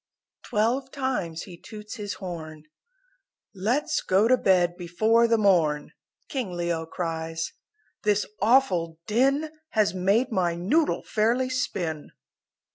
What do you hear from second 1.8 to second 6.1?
his horn "Let's go to bed before the morn,"